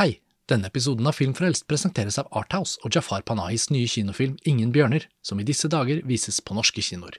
[0.00, 0.14] Hei!
[0.48, 5.36] Denne episoden av Filmfrelst presenteres av Arthouse og Jafar Panahis nye kinofilm Ingen bjørner, som
[5.36, 7.18] i disse dager vises på norske kinoer.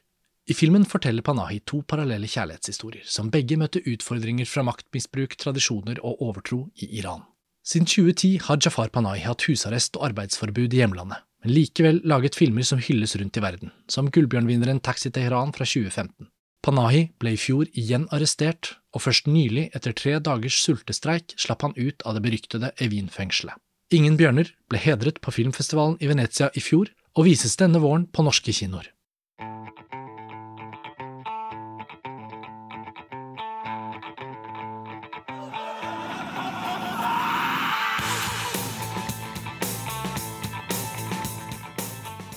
[0.49, 6.25] I filmen forteller Panahi to parallelle kjærlighetshistorier, som begge møtte utfordringer fra maktmisbruk, tradisjoner og
[6.25, 7.21] overtro i Iran.
[7.61, 12.65] Siden 2010 har Jafar Panahi hatt husarrest og arbeidsforbud i hjemlandet, men likevel laget filmer
[12.65, 16.33] som hylles rundt i verden, som Gullbjørnvinneren Taxi Teheran fra 2015.
[16.61, 21.73] Panahi ble i fjor igjen arrestert, og først nylig, etter tre dagers sultestreik, slapp han
[21.73, 23.57] ut av det beryktede Evin-fengselet.
[23.91, 28.23] Ingen bjørner ble hedret på filmfestivalen i Venezia i fjor, og vises denne våren på
[28.23, 28.87] norske kinoer.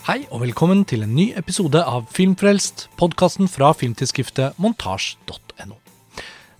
[0.04, 5.78] Hei og velkommen til en ny episode av Filmfrelst, podkasten fra filmtidsskriftet montasj.no.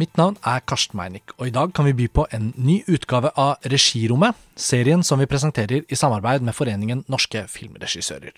[0.00, 3.34] Mitt navn er Karsten Meinick, og i dag kan vi by på en ny utgave
[3.36, 8.32] av Regirommet, serien som vi presenterer i samarbeid med Foreningen norske filmregissører.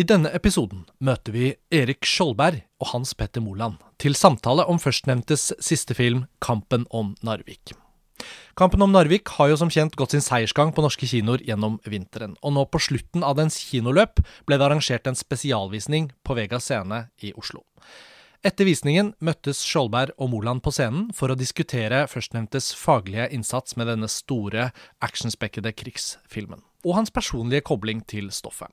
[0.00, 5.50] I denne episoden møter vi Erik Skjoldberg og Hans Petter Moland til samtale om førstnevntes
[5.60, 7.76] siste film, Kampen om Narvik.
[8.58, 12.36] Kampen om Narvik har jo som kjent gått sin seiersgang på norske kinoer gjennom vinteren,
[12.42, 17.04] og nå på slutten av dens kinoløp ble det arrangert en spesialvisning på Vega Scene
[17.22, 17.64] i Oslo.
[18.46, 23.90] Etter visningen møttes Skjoldberg og Moland på scenen for å diskutere førstnevntes faglige innsats med
[23.90, 24.68] denne store,
[25.02, 28.70] actionspekkede krigsfilmen, og hans personlige kobling til stoffet.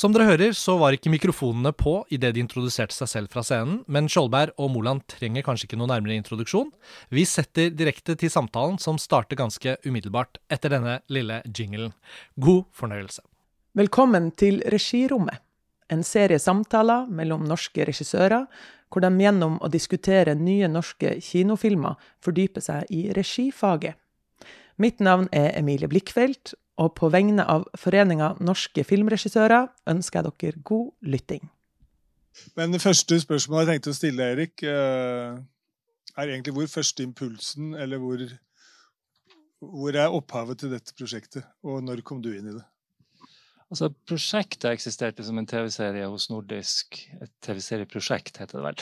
[0.00, 3.82] Som dere hører, så var ikke mikrofonene på idet de introduserte seg selv fra scenen,
[3.84, 6.70] men Skjoldberg og Moland trenger kanskje ikke noe nærmere introduksjon.
[7.12, 11.92] Vi setter direkte til samtalen, som starter ganske umiddelbart etter denne lille jinglen.
[12.40, 13.20] God fornøyelse.
[13.76, 15.42] Velkommen til Regirommet,
[15.92, 18.48] en serie samtaler mellom norske regissører,
[18.88, 24.00] hvor de gjennom å diskutere nye norske kinofilmer fordyper seg i regifaget.
[24.80, 30.64] Mitt navn er Emilie Blikkfeldt, og på vegne av Foreninga norske filmregissører ønsker jeg dere
[30.72, 31.44] god lytting.
[32.56, 38.00] Men det første spørsmålet jeg tenkte å stille, Erik, er egentlig hvor første impulsen, eller
[38.00, 38.22] hvor,
[39.60, 42.64] hvor er opphavet til dette prosjektet, og når kom du inn i det?
[43.70, 46.96] Altså, Prosjektet eksisterte som en TV-serie hos Nordisk.
[47.22, 48.80] Et TV-serieprosjekt, heter det vel.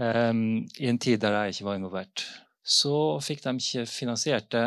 [0.00, 0.40] Um,
[0.80, 2.24] I en tid der jeg ikke var involvert.
[2.64, 2.94] Så
[3.24, 4.64] fikk de ikke finansiert det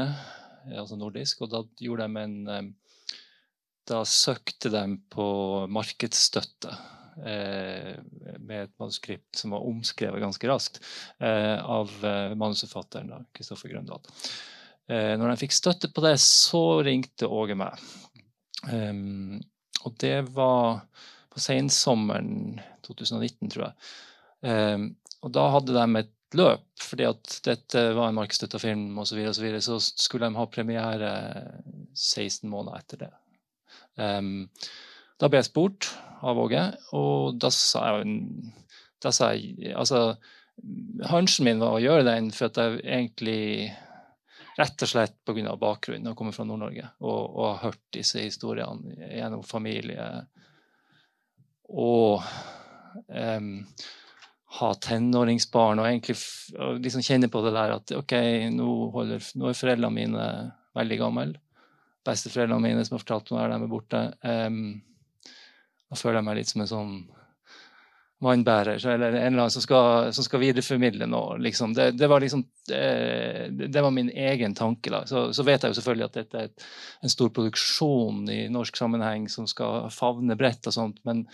[0.71, 2.73] altså nordisk, og da gjorde de en
[3.89, 4.81] Da søkte de
[5.11, 5.25] på
[5.67, 6.71] markedsstøtte
[7.19, 7.97] eh,
[8.39, 10.79] med et manuskript som var omskrevet ganske raskt
[11.19, 13.99] eh, av eh, manusforfatteren Kristoffer Grøndal.
[14.91, 17.79] Eh, når de fikk støtte på det, så ringte Åge meg.
[18.71, 19.41] Um,
[19.83, 20.83] og det var
[21.33, 23.73] på sensommeren 2019, tror jeg.
[24.43, 24.89] Um,
[25.23, 29.17] og da hadde de et løp, fordi at dette var en markedsstøtta film osv., så,
[29.17, 31.11] videre, og så, videre, så skulle de ha premiere
[31.93, 33.11] 16 måneder etter det.
[33.99, 34.49] Um,
[35.21, 35.91] da ble jeg spurt
[36.25, 36.63] av Åge,
[36.97, 38.17] og da sa jeg,
[39.03, 40.15] da sa jeg Altså,
[41.09, 43.43] hunchen min var å gjøre den for at jeg egentlig
[44.57, 45.55] rett og slett pga.
[45.57, 46.11] bakgrunnen.
[46.11, 50.05] Jeg kommer fra Nord-Norge og, og, har hørt disse historiene gjennom familie.
[51.73, 52.21] Og
[53.07, 53.55] um,
[54.59, 56.17] ha tenåringsbarn og egentlig
[56.61, 58.13] og liksom kjenne på det der at OK,
[58.53, 60.27] nå, holder, nå er foreldrene mine
[60.77, 61.31] veldig gamle.
[62.05, 64.03] Besteforeldrene mine som har fortalt meg at de er borte.
[64.21, 64.63] Um,
[65.89, 66.95] da føler jeg meg litt som en sånn
[68.23, 71.35] vannbærer, eller en eller annen som skal, som skal videreformidle noe.
[71.43, 71.73] Liksom.
[71.75, 72.83] Det, det, var liksom, det,
[73.67, 75.03] det, var min egen tanke.
[75.09, 76.69] Så, så, vet jeg jo selvfølgelig at dette er
[77.03, 81.25] en stor produksjon i norsk sammenheng som skal favne bredt og sånt, men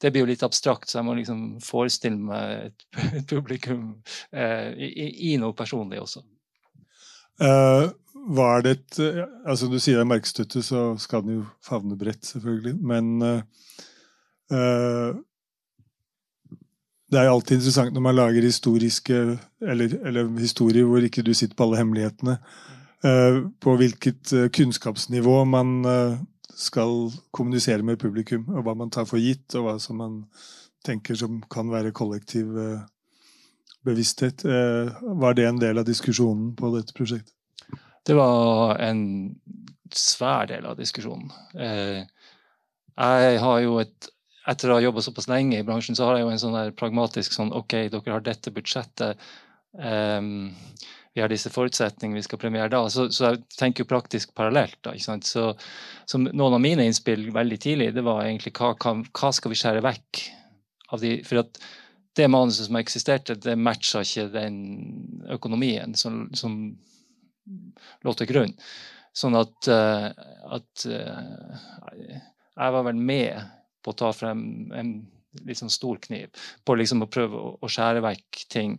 [0.00, 2.84] det blir jo litt abstrakt, så jeg må liksom forestille meg et,
[3.32, 3.96] publikum
[4.32, 6.22] eh, i, i, noe personlig også.
[7.38, 7.90] Uh,
[8.34, 8.96] var det et
[9.46, 12.74] altså Du sier det er markedsstøtte, så skal den jo favne bredt, selvfølgelig.
[12.82, 13.42] Men uh,
[14.54, 15.18] uh,
[17.08, 19.20] det er alltid interessant når man lager historiske
[19.62, 22.36] eller, eller historier hvor ikke du sitter på alle hemmelighetene.
[23.62, 25.86] på hvilket kunnskapsnivå man
[26.54, 30.20] skal kommunisere med publikum, og hva man tar for gitt, og hva som man
[30.86, 32.84] tenker som kan være kollektiv eh,
[33.86, 34.44] bevissthet.
[34.44, 37.34] Eh, var det en del av diskusjonen på dette prosjektet?
[38.06, 39.02] Det var en
[39.92, 41.28] svær del av diskusjonen.
[41.58, 42.06] Eh,
[42.98, 44.12] jeg har jo et
[44.48, 46.70] etter å ha jobba såpass lenge i bransjen, så har jeg jo en sånn der
[46.76, 49.20] pragmatisk sånn OK, dere har dette budsjettet.
[49.72, 50.54] Um,
[51.14, 52.84] vi har disse forutsetningene vi skal premiere da.
[52.92, 54.78] Så, så jeg tenker jo praktisk parallelt.
[54.86, 55.26] da, ikke sant?
[55.26, 55.50] Så,
[56.06, 59.58] så, Noen av mine innspill veldig tidlig det var egentlig hva, hva, hva skal vi
[59.58, 60.24] skjære vekk
[60.94, 61.58] av de For at
[62.18, 64.56] det manuset som eksisterte, det matcha ikke den
[65.30, 66.54] økonomien som, som
[68.04, 68.54] lå til grunn.
[69.14, 70.08] Sånn at, uh,
[70.54, 72.24] at uh,
[72.58, 73.38] jeg var vel med
[73.82, 74.42] på å ta frem
[74.74, 74.92] en
[75.46, 76.30] litt sånn stor kniv
[76.66, 78.78] på liksom å prøve å skjære vekk ting.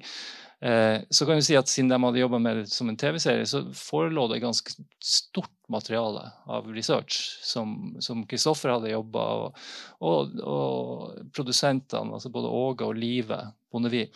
[0.62, 3.48] Eh, så kan vi si at Siden de hadde jobba med det som en TV-serie,
[3.48, 4.74] så forelå det ganske
[5.04, 9.64] stort materiale av research som Kristoffer hadde jobba, og,
[10.04, 13.40] og, og, produsentene, altså både Åge og Live
[13.72, 14.10] Bondevie,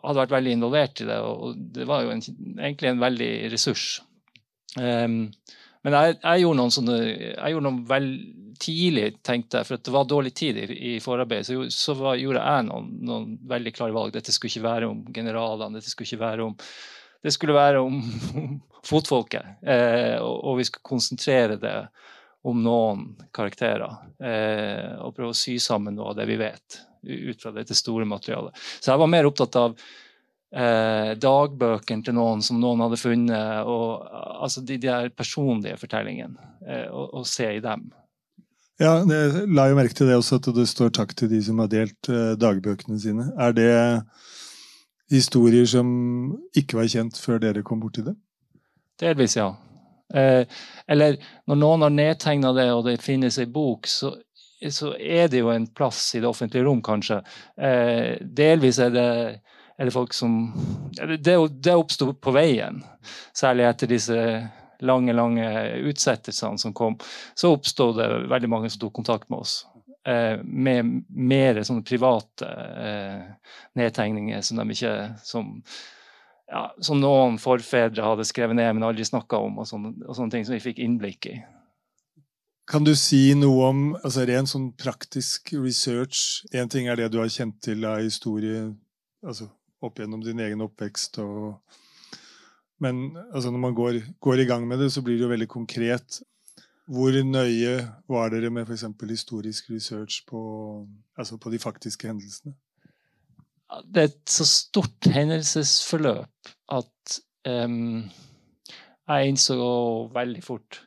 [0.00, 1.18] hadde vært veldig involvert i det.
[1.22, 2.22] Og det var jo en,
[2.58, 3.88] egentlig en veldig ressurs.
[4.78, 5.24] Um,
[5.86, 8.08] men jeg, jeg, gjorde noen sånne, jeg gjorde noen vel
[8.60, 11.48] tidlig, tenkte jeg, for det var dårlig tid i, i forarbeidet.
[11.48, 14.12] Så, så var, gjorde jeg noen, noen, veldig klare valg.
[14.12, 15.80] Dette skulle ikke være om generalene.
[15.80, 16.58] Dette skulle ikke være om
[17.20, 17.98] det skulle være om,
[18.90, 19.56] fotfolket.
[19.60, 21.74] Eh, og, og, vi skulle konsentrere det
[22.48, 23.98] om noen karakterer.
[24.24, 28.08] Eh, og prøve å sy sammen noe av det vi vet, ut fra dette store
[28.08, 28.56] materialet.
[28.80, 29.76] Så jeg var mer opptatt av
[30.52, 34.06] eh, dagbøkene til noen som noen hadde funnet, og
[34.44, 37.88] altså de, de personlige fortellingene, eh, og, og, se i dem.
[38.80, 41.60] Ja, jeg la jo merke til det også, at det står takk til de som
[41.60, 43.28] har delt eh, dagbøkene sine.
[43.38, 43.72] Er det
[45.10, 45.88] historier som
[46.56, 48.14] ikke var kjent før dere kom borti det?
[49.00, 49.50] Delvis, ja.
[50.14, 50.42] Eh,
[50.90, 54.14] eller når noen har nedtegna det, og det finnes ei bok, så,
[54.68, 57.20] så, er det jo en plass i det offentlige rom, kanskje.
[57.60, 59.10] Eh, delvis er det
[59.80, 60.52] er det folk som
[60.92, 62.82] Det, det oppsto på veien,
[63.32, 64.16] særlig etter disse
[64.80, 65.46] lange lange
[65.88, 66.96] utsettelsene som kom.
[67.34, 69.60] Så oppsto det veldig mange som tok kontakt med oss.
[70.08, 74.94] Eh, med mer sånne private eh, nedtegninger som de ikke
[75.24, 75.50] som,
[76.48, 80.32] ja, som noen forfedre hadde skrevet ned, men aldri snakka om, og sånne, og sånne,
[80.32, 81.36] ting som vi fikk innblikk i.
[82.70, 86.46] Kan du si noe om altså ren sånn praktisk research?
[86.54, 88.70] Én ting er det du har kjent til av historie,
[89.26, 89.50] altså
[89.86, 91.20] opp gjennom din egen oppvekst.
[91.22, 91.60] Og,
[92.82, 95.48] men altså, når man går, går, i gang med det, så blir det jo veldig
[95.50, 96.20] konkret.
[96.90, 97.76] Hvor nøye
[98.10, 98.88] var dere med f.eks.
[99.08, 100.40] historisk research på,
[101.16, 102.56] altså på de faktiske hendelsene?
[103.86, 108.02] Det er et så stort hendelsesforløp at um,
[109.06, 109.58] jeg innså
[110.14, 110.80] veldig fort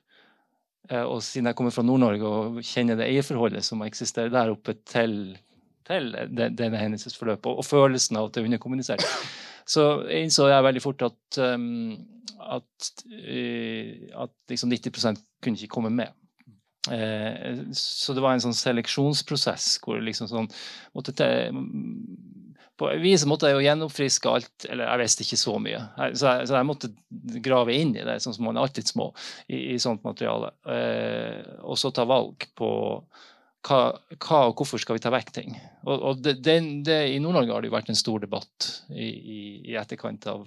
[0.92, 4.75] uh, og siden jeg kommer fra Nord-Norge og kjenner det eierforholdet som eksisterer der oppe
[4.84, 5.38] til
[5.88, 9.06] til denne hendelsesforløpet, og, følelsen av at det er underkommunisert.
[9.70, 11.94] Så innså jeg veldig fort at, um,
[12.58, 16.12] at, uh, at liksom 90% kunne ikke komme med.
[16.90, 20.50] Uh, så det var en sånn seleksjonsprosess hvor liksom sånn
[20.92, 21.30] måtte te,
[22.80, 25.82] på vis måtte jeg jo gjenoppfriske alt Eller jeg visste ikke så mye.
[26.18, 26.90] Så jeg, så jeg, måtte
[27.46, 29.12] grave inn i det, sånn som man alltid små
[29.48, 30.52] i, i sånt materiale.
[30.68, 32.72] Uh, og så ta valg på
[33.63, 33.80] hva,
[34.18, 35.56] hva, og hvorfor skal vi ta vekk ting?
[35.86, 36.57] Og, og det, det,
[36.88, 39.39] det, I Nord-Norge har det jo vært en stor debatt i, i,
[39.71, 40.44] i etterkant av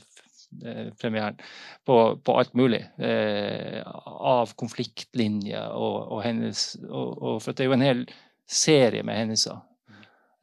[0.64, 1.38] eh, premieren
[1.86, 2.82] på, på, alt mulig.
[2.98, 8.04] Eh, av konfliktlinjer og, og hennes, Og, for det er jo en hel
[8.46, 9.64] serie med hendelser.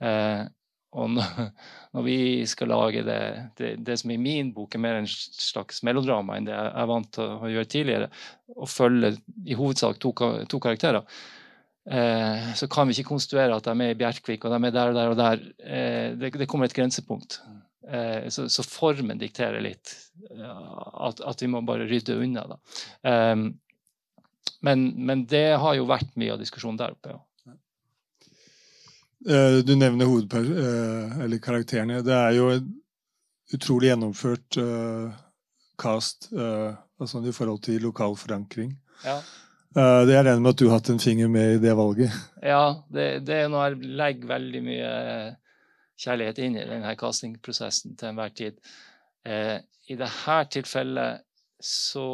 [0.03, 0.43] Eh,
[0.93, 2.17] og når, vi
[2.49, 3.21] skal lage det,
[3.57, 6.89] det, det, som i min bok er mer en slags melodrama enn det jeg er
[6.89, 8.09] vant til å gjøre tidligere,
[8.53, 9.15] og følge
[9.45, 10.13] i hovedsak to,
[10.49, 11.05] to karakterer,
[11.89, 14.91] eh, så kan vi ikke konstruere at de er i Bjerkvik, og de er der
[14.91, 15.43] og der og der.
[15.59, 17.39] Eh, det, det, kommer et grensepunkt.
[17.87, 19.95] Eh, så, så, formen dikterer litt
[20.31, 22.45] at, at, vi må bare rydde unna.
[22.53, 22.59] Da.
[24.63, 27.11] Men, men, det har jo vært mye av diskusjonen der oppe.
[27.11, 27.59] ja.
[29.63, 30.07] Du nevner
[31.43, 32.01] karakterene.
[32.03, 32.71] Det er jo en
[33.53, 35.13] utrolig gjennomført uh,
[35.79, 38.73] cast uh, altså i forhold til lokal forankring.
[39.03, 39.19] Ja.
[39.73, 42.13] Uh, det er enig med at du har hatt en finger med i det valget?
[42.45, 44.93] Ja, det, det er noe jeg legger veldig mye
[46.03, 48.59] kjærlighet inn i denne castingprosessen til enhver tid.
[49.25, 49.57] Uh,
[49.89, 51.23] I dette tilfellet
[51.63, 52.07] så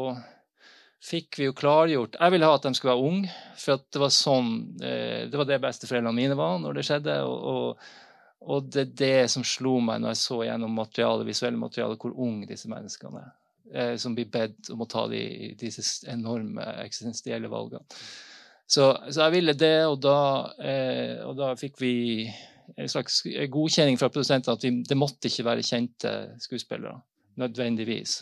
[1.04, 4.12] fikk vi jo klargjort Jeg ville ha at de skulle være unge, for det var
[4.14, 4.52] sånn
[4.84, 7.18] uh, Det var det besteforeldrene mine var når det skjedde.
[7.26, 7.90] og, og
[8.40, 12.16] og det er det som slo meg når jeg så gjennom materialet, visuelle materialet, hvor
[12.16, 13.34] unge disse menneskene er
[13.74, 17.86] eh, som blir bedt om å ta de, disse enorme eksistensielle valgene.
[18.70, 20.20] Så, så, jeg ville det, og da,
[20.62, 21.96] eh, og da fikk vi
[22.78, 26.12] en slags godkjenning fra produsentene at vi, det måtte ikke være kjente
[26.44, 27.00] skuespillere.
[27.42, 28.20] Nødvendigvis.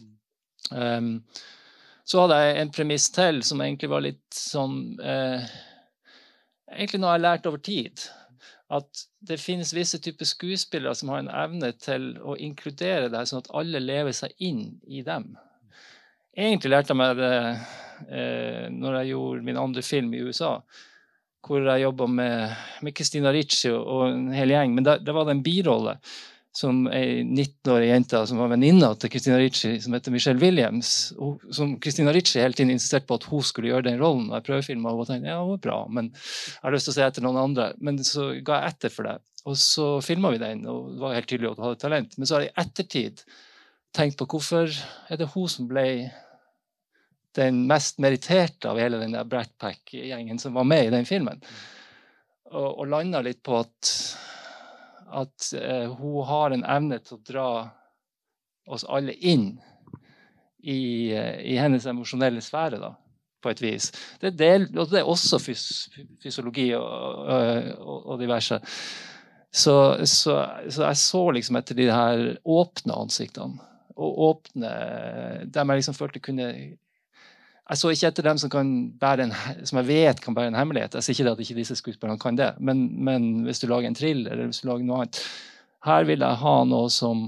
[0.71, 1.25] Um,
[2.07, 5.43] så hadde jeg en premiss til som egentlig var litt sånn eh,
[6.67, 8.03] Egentlig noe jeg har lært over tid
[8.73, 13.43] at det finnes visse typer skuespillere som har en evne til å inkludere det, sånn
[13.45, 15.31] at alle lever seg inn i dem.
[16.37, 17.33] Egentlig lærte jeg meg det
[18.11, 20.57] eh, når jeg gjorde min andre film i USA,
[21.47, 24.75] hvor jeg jobba med, med Christina Ricci og en hel gjeng.
[24.75, 25.95] Men det, det var det en birolle
[26.57, 30.91] som ei 19-årig jente som var venninna til Christina Ricci, som heter Michelle Williams.
[31.53, 34.31] Som Christina Ricci hele tiden insisterte på at hun skulle gjøre den rollen.
[34.31, 36.97] Og jeg prøvefilma og tenkte ja, hun er bra, men jeg har lyst til å
[36.97, 37.67] se etter noen andre.
[37.77, 39.17] Men så ga jeg etter for det.
[39.47, 42.17] Og så filma vi den, og det var helt tydelig at hun hadde talent.
[42.17, 43.21] Men så har jeg i ettertid
[43.95, 44.73] tenkt på hvorfor
[45.07, 45.87] er det hun som ble
[47.37, 51.37] den mest meritterte av hele den der Brat Pack-gjengen som var med i den filmen.
[52.49, 53.91] Og, og landa litt på at
[55.07, 57.49] at uh, hun har en evne til å dra
[58.67, 59.49] oss alle inn
[60.63, 62.93] i, uh, i hennes emosjonelle sfære, da,
[63.43, 63.91] på et vis.
[64.21, 65.67] Det er, del, og det er også fys,
[66.23, 66.87] fysiologi og,
[67.27, 68.59] og, og diverse.
[69.53, 70.35] Så, så,
[70.69, 73.63] så, jeg så liksom etter de her åpne ansiktene.
[73.97, 74.69] Og åpne
[75.49, 76.51] Der jeg liksom følte kunne
[77.67, 79.33] jeg så ikke etter dem som, en,
[79.67, 80.95] som jeg vet kan bære en hemmelighet.
[80.95, 83.97] Jeg sier ikke at ikke disse skuespillerne kan det, men, men, hvis du lager en
[83.97, 85.21] thriller eller hvis du lager noe annet
[85.87, 87.27] Her vil jeg ha noe som,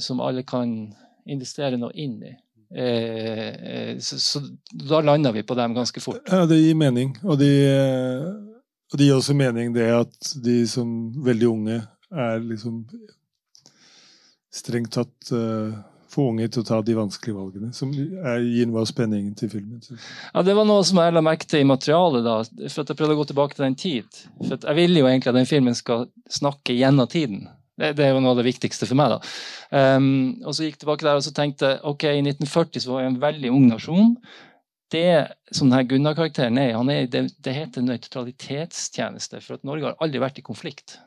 [0.00, 0.70] som alle kan
[1.28, 2.34] investere noe inn i.
[2.70, 6.22] Eh, eh så, så, da lander vi på dem ganske fort.
[6.30, 7.16] Ja, det gir mening.
[7.24, 7.50] Og, de,
[8.94, 12.84] det gir også mening det at de som veldig unge er liksom
[14.50, 15.74] strengt tatt uh,
[16.10, 19.80] få unge til å ta de vanskelige valgene, som gir noe av spenningen til filmen.
[20.34, 22.36] Ja, Det var noe som jeg la merke til i materialet, da,
[22.66, 24.20] for at jeg prøvde å gå tilbake til den tid.
[24.42, 27.48] For Jeg vil jo egentlig at den filmen skal snakke gjennom tiden.
[27.80, 29.14] Det, er jo noe av det viktigste for meg.
[29.14, 29.96] da.
[29.96, 33.04] Um, og så gikk jeg tilbake der og så tenkte ok, i 1940 så var
[33.04, 34.10] jeg en veldig ung nasjon.
[34.90, 35.06] Det
[35.54, 40.42] som denne Gunnar-karakteren er, er det, det heter nøytralitetstjeneste, for at Norge har aldri vært
[40.42, 40.98] i konflikt.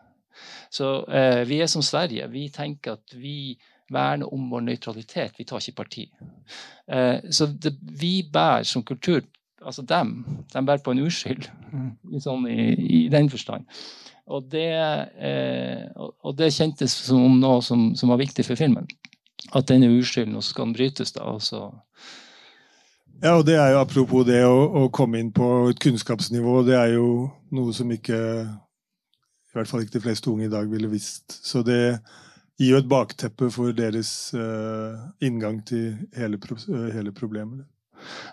[0.74, 2.26] Så uh, vi er som Sverige.
[2.34, 3.54] Vi tenker at vi
[3.92, 5.38] verne om vår nøytralitet.
[5.38, 6.08] Vi tar ikke parti.
[6.88, 9.22] Eh, så det, vi bærer som kultur
[9.64, 11.46] Altså dem, de bærer på en uskyld,
[12.20, 13.64] sånn i, i, den forstand.
[14.28, 14.66] Og det,
[15.24, 18.88] eh, og det, kjentes som noe som, som, var viktig for filmen.
[19.56, 21.14] At denne uskylden også skal brytes.
[21.16, 21.40] da, og
[23.24, 26.76] ja, og det er jo Apropos det å, å, komme inn på et kunnskapsnivå, det
[26.76, 30.92] er jo noe som ikke I hvert fall ikke de fleste unge i dag ville
[30.92, 31.40] visst.
[31.46, 32.02] Så det,
[32.60, 37.66] gir jo et bakteppe for deres uh, inngang til hele, uh, hele, problemet.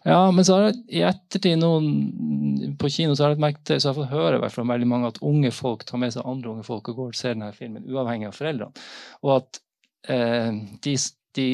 [0.05, 3.91] Ja, men så har jeg i ettertid noen på kino så har jeg merket, så
[3.91, 6.67] jeg fått høre hvert fall veldig mange at unge folk tar med seg andre unge
[6.67, 8.87] folk og går og ser denne filmen, uavhengig av foreldrene.
[9.23, 9.61] Og at
[10.11, 10.51] eh,
[10.83, 10.97] de,
[11.39, 11.49] de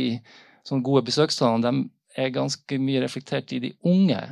[0.65, 1.91] sånne gode besøkstallene de
[2.25, 4.23] er ganske mye reflektert i de unge.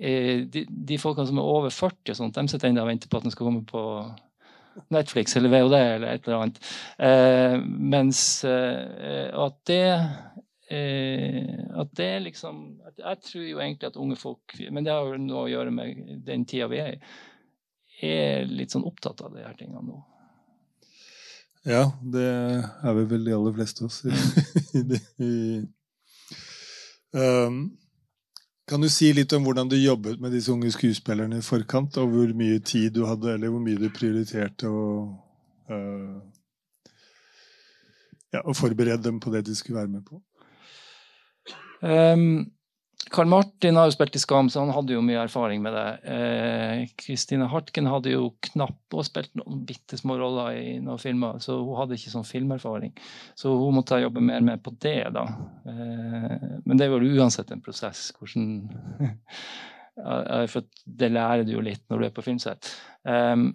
[0.00, 3.20] De, de folkene som er over 40, og sånt, de sitter ennå og venter på
[3.20, 3.82] at den skal komme på
[4.88, 6.58] Netflix eller VOD eller et eller annet.
[6.98, 9.86] Eh, mens eh, at det
[10.70, 15.06] eh, at det liksom at Jeg tror jo egentlig at unge folk Men det har
[15.06, 17.00] jo noe å gjøre med den tida vi er i.
[18.06, 20.02] Er litt sånn opptatt av de her tingene nå.
[21.66, 24.04] Ja, det er vi vel de aller fleste av oss.
[27.16, 27.56] um,
[28.66, 32.10] kan du si litt om hvordan du jobbet med disse unge skuespillerne i forkant, og
[32.10, 34.86] hvor mye tid du hadde, eller hvor mye du prioriterte å,
[35.70, 36.16] uh,
[38.34, 40.18] ja, å forberede dem på det de skulle være med på?
[41.86, 42.55] Um,
[43.10, 46.88] Karl Martin har jo spilt i Skam, så han hadde jo mye erfaring med det.
[46.98, 51.38] Kristine eh, Hartken hadde jo knapt og spilt noen bitte små roller i noen filmer,
[51.42, 52.96] så hun hadde ikke sånn filmerfaring.
[53.38, 55.26] Så hun måtte jobbe mer med på det, da.
[55.70, 56.34] Eh,
[56.64, 58.08] men det er jo uansett en prosess.
[58.18, 59.14] hvordan
[60.52, 62.68] For det lærer du jo litt når du er på filmsett.
[63.06, 63.54] Um,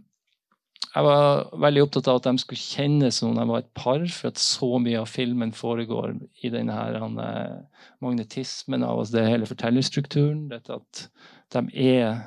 [0.92, 4.02] jeg var veldig opptatt av at de skulle kjennes som om de var et par,
[4.12, 9.48] for at så mye av filmen foregår i denne uh, magnetismen av oss, det hele
[9.48, 10.50] fortellerstrukturen.
[10.52, 11.06] Dette at
[11.56, 11.64] de
[11.96, 12.20] er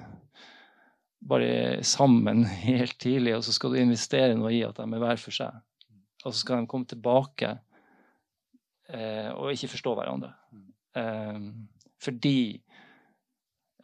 [1.28, 5.20] bare sammen helt tidlig, og så skal du investere noe i at de er hver
[5.20, 5.60] for seg.
[6.24, 7.52] Og så skal de komme tilbake
[8.88, 10.32] eh, og ikke forstå hverandre.
[10.96, 11.40] Eh,
[12.00, 12.38] fordi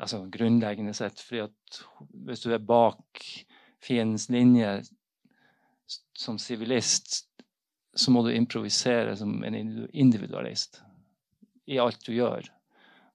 [0.00, 1.80] altså Grunnleggende sett fordi at
[2.24, 3.24] hvis du er bak
[3.84, 4.80] fiendens linje
[6.16, 7.24] som sivilist,
[7.96, 9.56] så må du improvisere som en
[9.90, 10.82] individualist
[11.70, 12.46] i alt du gjør.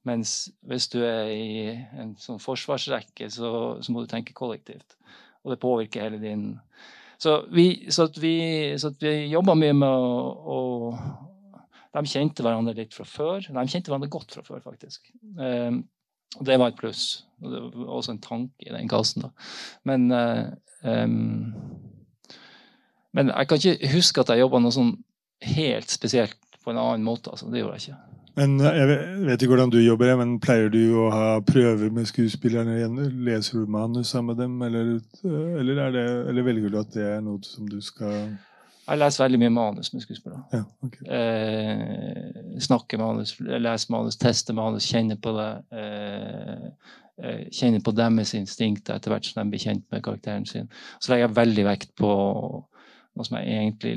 [0.05, 3.49] Mens hvis du er i en sånn forsvarsrekke, så,
[3.81, 4.97] så må du tenke kollektivt.
[5.45, 6.45] Og det påvirker hele din
[7.21, 10.59] Så vi, så vi, så vi jobba mye med å, å,
[11.95, 13.45] De kjente hverandre litt fra før.
[13.47, 15.13] De kjente hverandre godt fra før, faktisk.
[15.39, 15.85] Um,
[16.39, 17.25] og det var et pluss.
[17.43, 19.25] Og det var også en tanke i den kassen.
[19.25, 19.29] da.
[19.83, 20.07] Men,
[20.83, 21.53] um,
[23.15, 24.95] men jeg kan ikke huske at jeg jobba noe sånn
[25.45, 27.29] helt spesielt på en annen måte.
[27.29, 27.49] altså.
[27.51, 28.15] Det gjorde jeg ikke.
[28.35, 32.09] Men eh, Jeg vet ikke hvordan du jobber, men pleier du å ha prøver med
[32.09, 32.79] skuespillerne?
[32.79, 32.97] igjen?
[33.27, 34.97] Leser du manus sammen med dem, eller,
[35.61, 38.35] eller, det, eller velger du at det er noe som du skal
[38.85, 40.43] Jeg leser veldig mye manus med skuespillere.
[40.53, 41.07] Ja, okay.
[41.09, 45.49] Eh, snakker manus, leser manus, tester manus, kjenner på det.
[45.73, 46.67] Eh,
[47.23, 50.69] eh, kjenner på deres instinkter etter hvert som de blir kjent med karakteren sin.
[50.99, 52.11] Så legger jeg veldig vekt på
[53.15, 53.95] noe som jeg egentlig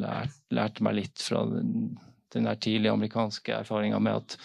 [0.00, 1.92] lær, lærte meg litt fra den,
[2.34, 4.38] den der tidlige amerikanske erfaringa med at,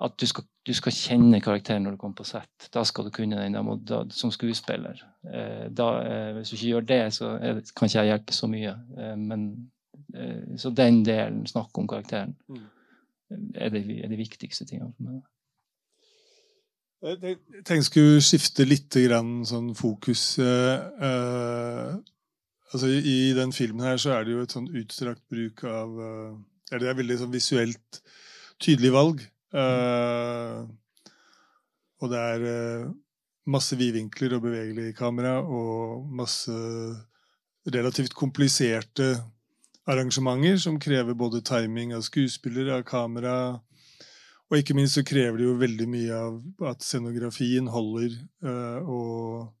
[0.00, 2.68] at du, skal, du skal kjenne karakteren når du kommer på sett.
[2.72, 5.02] Da skal du kunne den må, da, som skuespiller.
[5.28, 8.48] Eh, da, eh, hvis du ikke gjør det, så er kan ikke jeg hjelpe så
[8.50, 8.76] mye.
[8.96, 9.48] Eh, men,
[10.14, 12.32] eh, så den delen, snakk om karakteren,
[13.54, 15.20] er, det, er de viktigste tingene for meg.
[17.00, 20.24] Jeg tenkte jeg skulle skifte litt grann sånn fokus.
[20.38, 21.92] eh, eh,
[22.72, 26.00] altså i, I den filmen her så er det jo et sånn utstrakt bruk av
[26.08, 26.32] eh,
[26.70, 28.02] Eller det er veldig sånn visuelt
[28.60, 29.24] tydelig valg.
[29.52, 30.60] Eh,
[32.00, 32.92] og det er uh,
[33.50, 36.54] masse vidvinkler og bevegelig kamera og masse
[37.68, 39.10] relativt kompliserte
[39.90, 43.34] arrangementer som krever både timing av skuespillere, av kamera,
[44.50, 48.16] og ikke minst så krever det jo veldig mye av at scenografien holder.
[48.42, 49.56] Uh, og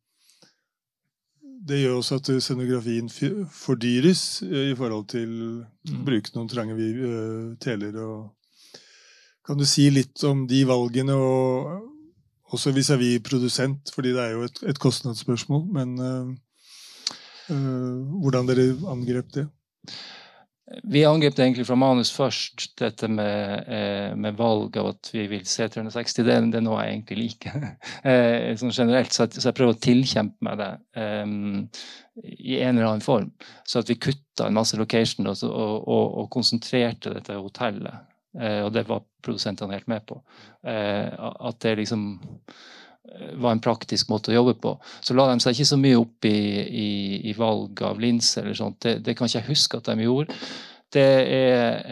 [1.68, 3.10] det gjør også at scenografien
[3.52, 5.50] fordyres i forhold til å
[5.90, 6.04] Mm.
[6.04, 7.96] bruke noen trange teler.
[7.96, 8.39] og
[9.50, 14.44] Kan du si litt om de valgene, og også vis-à-vis produsent, fordi det er jo
[14.46, 16.28] et, et kostnadsspørsmål, men uh,
[17.50, 19.48] uh, hvordan dere angrep det?
[20.86, 25.24] Vi angrep det egentlig fra manus først, dette med, eh, med valg av at vi
[25.32, 26.22] vil se 360.
[26.22, 27.56] Det, det er noe jeg egentlig liker
[28.12, 29.10] eh, sånn generelt.
[29.10, 31.34] Så, at, så jeg prøver å tilkjempe meg det eh,
[32.22, 33.32] i en eller annen form.
[33.66, 38.06] Så at vi kutta en masse location og, og, og, og konsentrerte dette hotellet.
[38.38, 40.20] Eh, og det var produsentene helt med på.
[40.62, 44.76] Eh, at det liksom eh, var en praktisk måte å jobbe på.
[45.02, 46.40] Så la de seg ikke så mye opp i,
[46.84, 46.90] i,
[47.30, 48.80] i valg av linser eller sånt.
[48.84, 50.38] Det, det kan ikke jeg huske at de gjorde.
[50.90, 51.84] Det, er,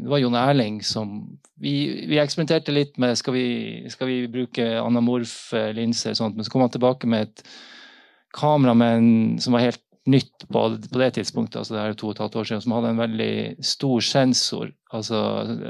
[0.00, 1.10] det var Jon Erling som
[1.60, 3.48] Vi, vi eksperimenterte litt med skal vi,
[3.92, 7.42] skal vi bruke anamorf linser, og sånt, men så kom han tilbake med et
[8.32, 9.10] kamera med en,
[9.44, 12.38] som var helt nytt på, på det tidspunktet, altså det er to og et halvt
[12.40, 13.34] år siden, som hadde en veldig
[13.70, 14.70] stor sensor.
[14.96, 15.20] Altså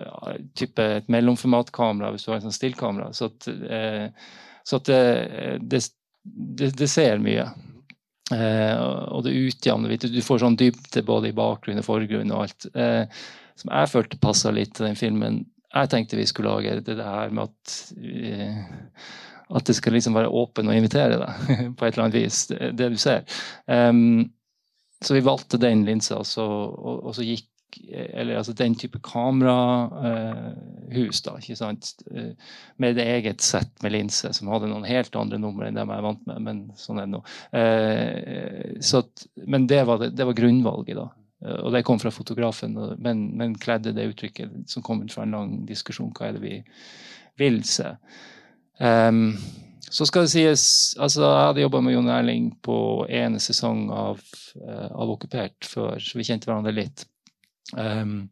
[0.00, 3.10] eh, type et mellomformatkamera hvis du har en sånn stillkamera.
[3.16, 4.30] Så at, eh,
[4.66, 5.02] så at det,
[5.72, 5.82] det,
[6.24, 7.48] det, det ser mye.
[8.30, 8.76] Eh,
[9.10, 10.06] og det utjevner litt.
[10.10, 12.68] Du får sånn dybde både i bakgrunn og forgrunn og alt.
[12.74, 13.22] Eh,
[13.60, 15.42] som jeg følte passa litt til den filmen.
[15.70, 18.62] Jeg tenkte vi skulle lage det, her med at eh,
[19.56, 22.74] at det skal liksom være åpen og invitere deg på et eller annet vis, det,
[22.78, 23.24] det du ser.
[23.66, 24.28] Um,
[25.00, 28.98] så vi valgte den linsa, og så, og, og så gikk eller altså den type
[29.04, 32.02] kamerahus, da, ikke sant?
[32.10, 32.30] Eh,
[32.82, 35.98] med det eget sett med linse, som hadde noen helt andre numre enn dem jeg
[36.00, 36.38] er vant med.
[36.46, 37.22] Men sånn er det nå.
[37.60, 39.14] Eh, så at,
[39.46, 41.06] men det var, det, var grunnvalget, da.
[41.46, 45.22] Eh, Og det kom fra fotografen, men, men kledde det uttrykket som kom ut fra
[45.26, 46.14] en lang diskusjon.
[46.16, 46.56] Hva er det vi
[47.40, 47.88] vil se?
[48.80, 49.36] Um,
[49.90, 50.64] så skal det sies
[51.02, 52.76] altså Jeg hadde jobba med Jon Erling på
[53.10, 54.20] ene sesong av,
[54.56, 57.04] eh, av Okkupert før, så vi kjente hverandre litt.
[57.74, 58.30] Um,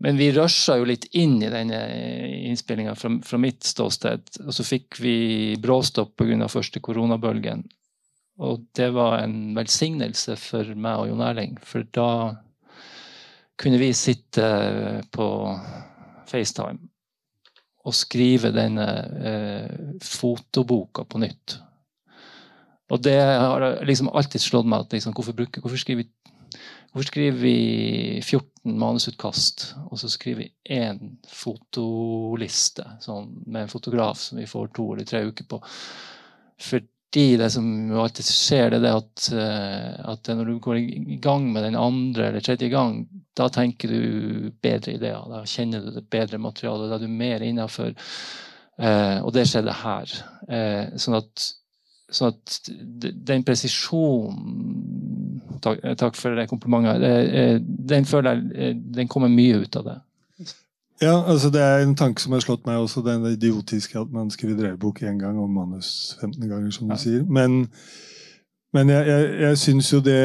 [0.00, 1.80] men vi rusha jo litt inn i denne
[2.48, 4.32] innspillinga fra, fra mitt ståsted.
[4.46, 5.16] Og så fikk vi
[5.60, 6.48] bråstopp pga.
[6.48, 7.66] første koronabølgen.
[8.40, 12.12] Og det var en velsignelse for meg og Jon Erling, for da
[13.60, 14.46] kunne vi sitte
[15.12, 15.28] på
[16.32, 16.89] FaceTime
[17.80, 18.86] og skrive denne
[19.24, 21.56] eh, fotoboka på nytt.
[22.90, 26.08] Og det har liksom alltid slått meg at liksom, hvorfor, bruker, hvorfor, skriver
[26.90, 27.56] hvorfor skriver vi
[28.20, 30.98] 14 manusutkast, og så skriver vi én
[31.30, 35.60] fotoliste sånn, med en fotograf som vi får to eller tre uker på.
[37.10, 37.66] Fordi det som
[37.98, 42.28] alltid skjer, det er at, eh, at når du går i gang med den andre
[42.28, 43.00] eller tredje gang,
[43.34, 45.24] da tenker du bedre ideer.
[45.26, 46.86] Da kjenner du det bedre materialet.
[46.86, 47.96] Da er du mer innafor.
[48.78, 50.14] Eh, og det skjedde her.
[50.46, 51.48] Eh, sånn at,
[52.14, 55.18] sånn at den presisjonen
[55.60, 57.66] Takk, takk for det komplimentet.
[57.90, 59.96] Den føler jeg den kommer mye ut av det.
[61.02, 64.30] Ja, altså Det er en tanke som har slått meg også, den idiotiske at man
[64.30, 66.98] skriver drevbok én gang og manus 15 ganger, som du Ja.
[67.00, 67.22] sier.
[67.24, 67.68] Men,
[68.74, 70.18] men jeg, jeg, jeg syns jo det,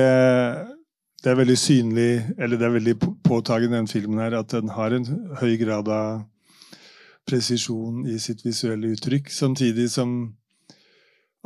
[1.23, 4.69] det er veldig synlig, eller det er veldig på- påtagende, den filmen her, at den
[4.69, 5.05] har en
[5.39, 6.23] høy grad av
[7.27, 10.33] presisjon i sitt visuelle uttrykk, samtidig som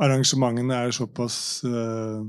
[0.00, 2.24] arrangementene er såpass eh,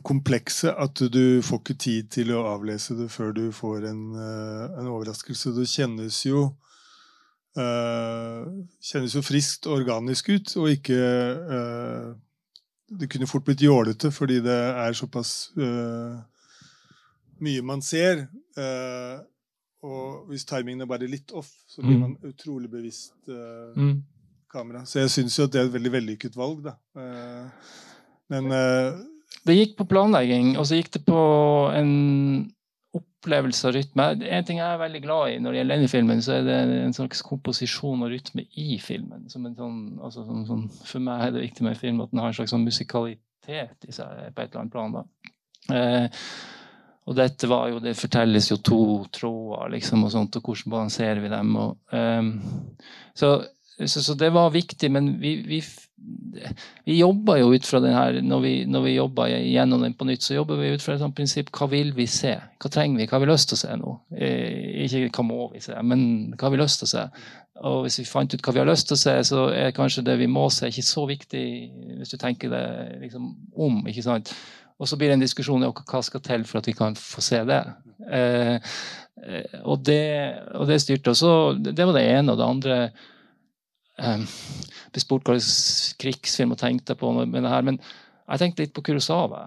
[0.00, 4.78] komplekse at du får ikke tid til å avlese det før du får en, eh,
[4.80, 5.52] en overraskelse.
[5.58, 6.54] Det kjennes jo
[7.58, 8.44] uh,
[8.80, 10.98] kjennes jo friskt og organisk ut, og ikke
[11.50, 12.14] uh,
[12.88, 16.16] det kunne fort blitt jålete, fordi det er såpass uh,
[17.44, 18.24] mye man ser.
[19.82, 22.00] Og hvis timingen er bare litt off, så blir Mm.
[22.00, 23.28] man utrolig bevisst
[23.76, 24.02] Mm.
[24.50, 24.84] kamera.
[24.84, 26.72] Så jeg syns jo at det er et veldig vellykket valg, da.
[28.28, 28.50] Men
[29.48, 31.18] Det gikk på planlegging, og så gikk det på
[31.76, 31.92] en
[32.98, 34.06] opplevelse av rytme.
[34.28, 36.58] En ting jeg er veldig glad i når det gjelder denne filmen, så er det
[36.82, 39.26] en slags komposisjon og rytme i filmen.
[39.32, 42.32] Sånn, altså sånn, sånn, for meg er det viktig med en film at den har
[42.32, 44.96] en slags sånn musikalitet i seg på et eller annet plan.
[45.74, 46.22] Eh,
[47.08, 48.80] og dette var jo, det fortelles jo to
[49.16, 51.54] tråder, liksom, og sånt, og hvordan balanserer vi dem?
[51.56, 52.82] Og, eh,
[53.16, 53.38] så,
[53.86, 55.60] så, så det var viktig, men vi, vi,
[56.84, 60.06] vi jobba jo ut fra den her Når vi, når vi jobba gjennom den på
[60.08, 62.34] nytt, så jobber vi ut fra et sånt prinsipp hva vil vi se?
[62.58, 63.06] Hva trenger vi?
[63.06, 63.94] Hva har vi lyst til å se nå?
[64.18, 66.02] Eh, ikke hva må vi se, men
[66.34, 67.06] hva har vi lyst til å se?
[67.68, 70.06] Og hvis vi fant ut hva vi har lyst til å se, så er kanskje
[70.06, 71.44] det vi må se, ikke så viktig
[71.98, 72.64] hvis du tenker det
[73.02, 73.82] liksom om.
[73.90, 74.30] ikke sant?
[74.78, 77.22] Og så blir det en diskusjon om hva skal til for at vi kan få
[77.24, 77.62] se det.
[78.14, 78.58] Eh,
[79.26, 80.02] eh, og det,
[80.54, 81.14] og det styrte.
[81.14, 82.32] Og så, det var det ene.
[82.32, 82.76] Og det andre
[83.98, 87.66] Ble spurt hva slags krigsfilm hun tenkte på med det her.
[87.66, 87.80] Men
[88.28, 89.42] jeg tenkte litt på Kurosawa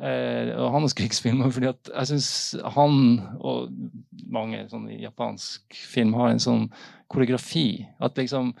[0.00, 1.52] eh, og hans krigsfilmer.
[1.54, 2.30] fordi at jeg syns
[2.76, 2.98] han
[3.38, 3.70] og
[4.32, 6.66] mange i japansk film har en sånn
[7.12, 7.86] koreografi.
[8.02, 8.54] At liksom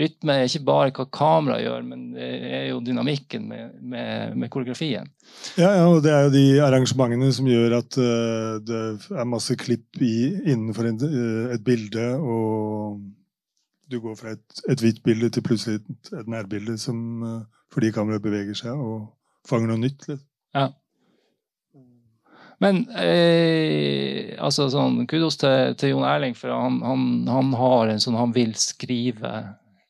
[0.00, 4.50] rytme er ikke bare hva kameraet gjør, men det er jo dynamikken med, med, med
[4.50, 5.06] koreografien.
[5.54, 8.80] Ja, ja, og det er jo de arrangementene som gjør at uh, det
[9.14, 12.98] er masse klipp i, innenfor en, uh, et bilde, og
[13.94, 17.92] du går fra et, et hvitt bilde til plutselig et, et nærbilde som, eh, fordi
[17.94, 19.10] kameraet beveger seg og
[19.48, 20.08] fanger noe nytt.
[20.10, 20.24] Litt.
[20.54, 20.70] Ja.
[22.62, 28.02] Men eh, altså sånn, kudos til, til Jon Erling, for han, han, han har en
[28.02, 29.32] sånn Han vil skrive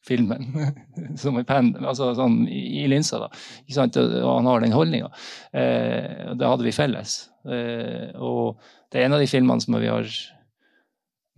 [0.05, 0.51] filmen
[1.21, 3.31] som en penn, altså sånn i, i linsa, da.
[3.65, 3.99] Ikke sant?
[4.01, 5.11] Og han har den holdninga.
[5.57, 7.19] Eh, det hadde vi felles.
[7.49, 8.61] Eh, og
[8.93, 10.11] det er en av de filmene som vi har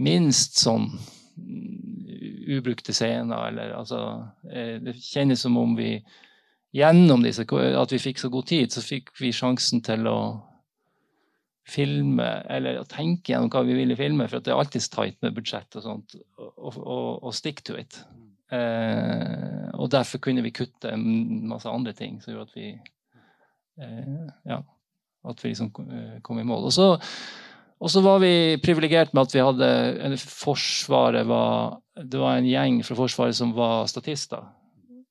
[0.03, 0.91] minst sånn
[2.47, 4.01] ubrukte scener, eller altså
[4.51, 5.97] eh, Det kjennes som om vi
[6.77, 10.19] gjennom disse, at vi fikk så god tid, så fikk vi sjansen til å
[11.67, 15.35] filme, eller å tenke gjennom hva vi ville filme, for det er alltid tight med
[15.35, 17.99] budsjett og sånt, og, og, og stick to it.
[18.55, 22.69] Eh, og derfor kunne vi kutte en masse andre ting som gjorde at vi
[23.83, 24.61] eh, ja,
[25.27, 26.69] at vi liksom eh, kom i mål.
[26.69, 26.87] Og så,
[27.77, 29.67] og så var vi privilegert med at vi hadde
[30.07, 34.45] en, Forsvaret var Det var en gjeng fra Forsvaret som var statister.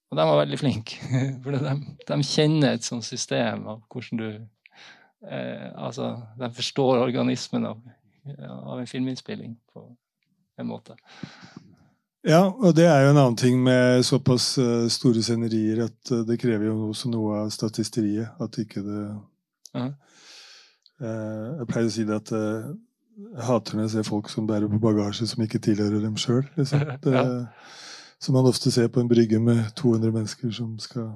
[0.10, 0.98] Og de var veldig flinke.
[1.44, 1.76] For de,
[2.08, 4.30] de kjenner et sånt system av hvordan du
[5.30, 7.80] eh, Altså, de forstår organismen av,
[8.40, 9.86] av en filminnspilling på
[10.62, 10.98] en måte.
[12.26, 16.26] Ja, og det er jo en annen ting med såpass eh, store scenerier at eh,
[16.26, 18.34] det krever jo også noe av statisteriet.
[18.42, 19.22] At ikke det uh
[19.76, 19.92] Eh,
[21.02, 22.68] Jeg pleier å si det at eh,
[23.16, 26.46] jeg hater når jeg ser folk som bærer på bagasje som ikke tilhører dem sjøl.
[26.58, 26.86] Liksom.
[27.16, 27.26] Ja.
[28.20, 31.10] Som man ofte ser på en brygge med 200 mennesker som skal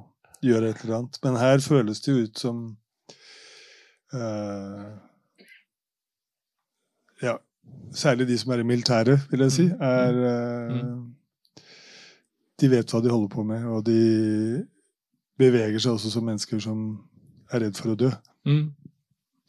[0.44, 1.20] gjøre et eller annet.
[1.24, 2.58] Men her føles det jo ut som
[4.14, 4.90] uh,
[7.24, 7.38] Ja,
[7.96, 10.84] særlig de som er i militæret, vil jeg si, er eh,
[12.60, 14.66] De vet hva de holder på med, og de
[15.40, 16.86] beveger seg også som mennesker som
[17.52, 18.12] er redd for å dø.
[18.48, 18.66] Mm.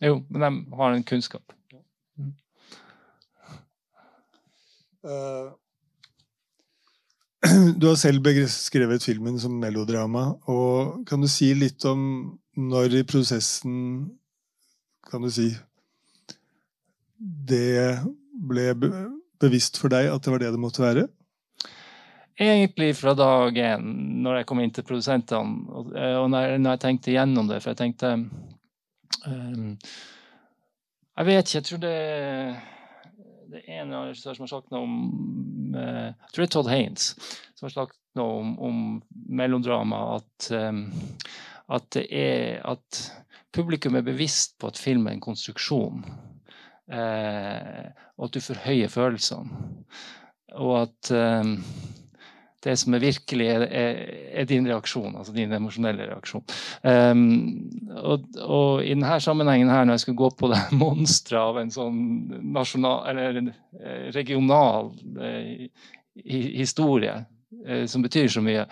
[0.01, 1.53] Jo, men de har en kunnskap.
[5.05, 5.51] Eh,
[7.81, 10.35] Du har selv beskrevet filmen som melodrama.
[10.49, 12.01] og Kan du si litt om
[12.57, 13.77] når i prosessen
[15.11, 15.49] kan du si,
[17.19, 17.99] det
[18.31, 18.75] ble
[19.41, 21.07] bevisst for deg at det var det det måtte være?
[22.41, 23.89] Egentlig fra dag én,
[24.25, 27.81] når jeg kom inn til produsentene, og, og når, jeg tenkte gjennom det, for jeg
[27.83, 28.15] tenkte
[31.21, 31.97] Jeg vet ikke, jeg tror det
[33.51, 36.71] det er en regissør som har sagt noe om eh, Jeg tror det er Todd
[36.71, 37.09] Haynes
[37.59, 38.77] som har sagt noe om, om
[39.29, 39.99] mellomdrama.
[40.17, 40.87] At, ehm,
[41.69, 43.01] at det er at
[43.53, 46.07] publikum er bevisst på at film er en konstruksjon.
[46.89, 47.85] Eh,
[48.17, 49.75] og at du forhøyer følelsene.
[50.57, 51.59] Og at ehm,
[52.65, 54.01] det som er virkelig, er, er,
[54.43, 56.45] er din reaksjon, altså din emosjonelle reaksjon.
[56.85, 57.23] Um,
[57.97, 61.73] og, og i denne sammenhengen her, når jeg skulle gå på det monsteret av en
[61.73, 62.03] sånn
[62.53, 64.93] nasjonal, eller eh, regional
[65.25, 65.67] eh,
[66.27, 67.17] historie,
[67.65, 68.67] eh, som betyr så mye,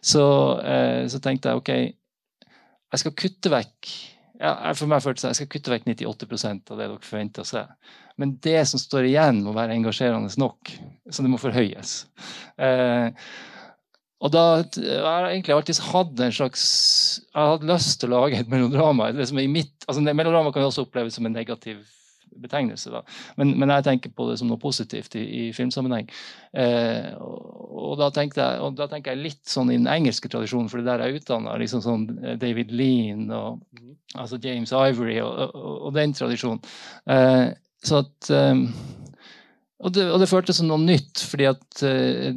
[0.00, 0.24] så,
[0.62, 1.74] eh, så tenkte jeg OK,
[2.92, 3.92] jeg skal kutte vekk
[4.40, 7.48] ja, for meg føltes det, jeg skal kutte vekk 98% av det dere forventer å
[7.48, 7.62] se.
[8.20, 10.72] Men det som står igjen, må være engasjerende nok.
[11.10, 11.94] Så det må forhøyes.
[12.60, 13.08] Eh,
[14.22, 16.64] Og da jeg har jeg egentlig alltid hatt en slags
[17.24, 19.10] Jeg har hatt lyst til å lage et melodrama.
[19.16, 21.82] Liksom i mitt, altså Melodrama kan jo også oppleves som en negativ
[22.40, 22.92] betegnelse.
[22.94, 23.02] da.
[23.36, 26.08] Men, men, jeg tenker på det som noe positivt i, i filmsammenheng.
[26.52, 30.70] Eh, og, og, da jeg, og, da tenker jeg litt sånn i den engelske tradisjonen,
[30.72, 31.58] for det der jeg er utdanna.
[31.60, 32.06] Liksom sånn
[32.40, 33.62] David Lean og
[34.14, 36.62] altså James Ivory og, og den tradisjonen.
[37.10, 38.66] Eh, så at um,
[39.82, 42.28] og det, og det, føltes som noe nytt, fordi at uh,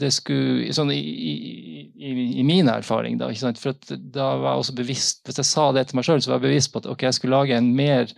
[0.00, 3.28] det skulle sånn i, i, i, min erfaring, da.
[3.60, 6.40] For da var jeg også bevisst Hvis jeg sa det til meg sjøl, så var
[6.40, 8.08] jeg bevisst på at ok, jeg skulle lage en mer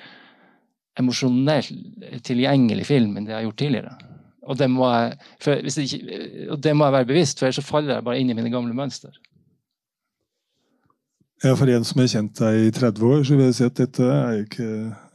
[1.01, 3.97] emosjonell tilgjengelig film enn det jeg har gjort tidligere.
[4.47, 6.21] Og det må jeg, for, ikke,
[6.55, 8.53] og det må jeg være bevisst, for ellers så faller jeg bare inn i mine
[8.53, 9.17] gamle mønster.
[11.45, 13.77] Ja, For en som har kjent deg i 30 år, så vil jeg si at
[13.77, 14.69] dette er ikke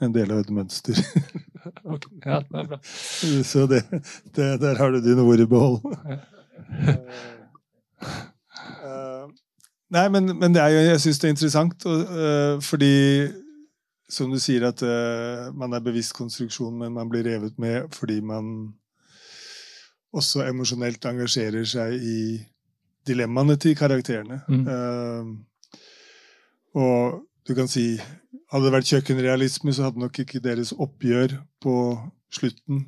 [0.06, 1.00] en del av et mønster.
[1.96, 2.20] okay.
[2.26, 2.78] Ja, det er bra.
[3.52, 3.82] Så det,
[4.36, 5.82] det, der har du dine ord i behold.
[8.86, 9.26] uh,
[9.96, 12.94] nei, men, men det er jo, jeg syns det er interessant, og, uh, fordi
[14.12, 18.19] som du sier, at uh, man er bevisst konstruksjon, men man blir revet med fordi
[18.21, 18.74] man
[20.12, 22.21] også emosjonelt engasjerer seg i
[23.08, 24.41] dilemmaene til karakterene.
[24.52, 25.38] Mm.
[26.76, 27.95] Og du kan si
[28.52, 31.76] Hadde det vært kjøkkenrealisme, så hadde nok ikke deres oppgjør på
[32.36, 32.82] slutten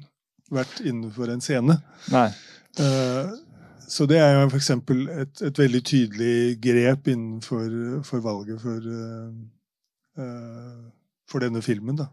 [0.51, 1.77] vært innenfor en scene.
[2.11, 2.25] Nei.
[2.75, 3.31] Uh,
[3.87, 4.69] så det er jo f.eks.
[4.73, 9.31] Et, et veldig tydelig grep innenfor for valget for, uh,
[10.19, 10.83] uh,
[11.29, 11.97] for denne filmen.
[11.99, 12.09] da.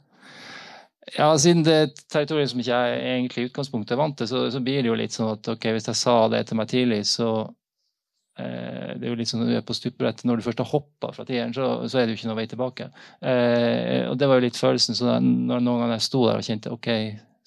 [1.17, 4.29] Ja, Siden det er et territorium som ikke jeg egentlig i utgangspunktet er vant til,
[4.31, 6.71] så, så, blir det jo litt sånn at ok, hvis jeg sa det til meg
[6.71, 7.31] tidlig, så
[8.41, 10.71] Eh, det er jo litt sånn når du er på stupebrettet, når du først har
[10.71, 12.87] hoppa fra tieren, så, så, er det jo ikke noe vei tilbake.
[13.21, 14.97] Eh, og det var jo litt følelsen.
[14.99, 16.89] Så når noen ganger jeg sto der og kjente OK,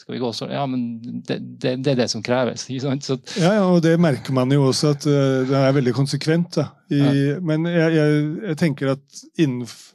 [0.04, 0.84] skal vi gå så Ja, men
[1.24, 2.66] det, det, det er det som kreves.
[3.08, 6.58] Så, ja, ja, og det merker man jo også, at uh, det er veldig konsekvent.
[6.58, 7.38] Da, i, ja.
[7.40, 9.93] Men jeg, jeg, jeg, tenker at innenfor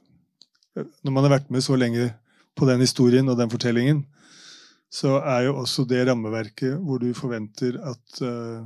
[1.04, 2.10] Når man har vært med så lenge
[2.58, 4.04] på den historien og den fortellingen,
[4.90, 8.64] så er jo også det rammeverket hvor du forventer at uh,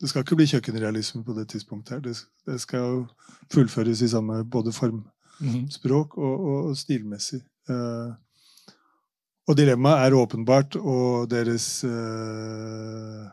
[0.00, 1.94] det skal ikke bli kjøkkenrealisme på det tidspunktet.
[1.94, 2.00] her.
[2.00, 2.16] Det,
[2.46, 3.04] det skal
[3.52, 5.10] fullføres i samme både formspråk
[5.70, 7.40] språk og, og, og stilmessig.
[7.70, 8.14] Uh,
[9.50, 13.26] og dilemmaet er åpenbart, og deres uh,